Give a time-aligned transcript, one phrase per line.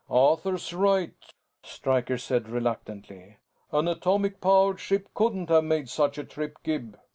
[0.09, 1.13] "Arthur's right,"
[1.61, 3.37] Stryker said reluctantly.
[3.71, 6.97] "An atomic powered ship couldn't have made such a trip, Gib.